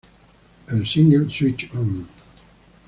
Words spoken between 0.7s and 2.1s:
single Switch On!